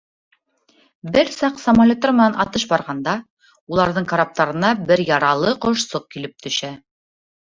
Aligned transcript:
Бер 1.17 1.29
саҡ 1.33 1.59
самолеттар 1.63 2.13
менән 2.19 2.39
атыш 2.45 2.65
барғанда, 2.73 3.15
уларҙың 3.75 4.09
караптарына 4.15 4.73
бер 4.89 5.05
яралы 5.11 5.53
ҡошсоҡ 5.67 6.09
килеп 6.17 6.35
төшә. 6.49 6.73